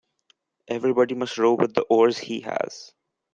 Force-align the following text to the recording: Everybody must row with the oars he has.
Everybody 0.67 1.13
must 1.13 1.37
row 1.37 1.53
with 1.53 1.75
the 1.75 1.83
oars 1.83 2.17
he 2.17 2.39
has. 2.39 2.91